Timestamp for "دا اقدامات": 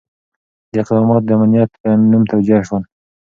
0.73-1.21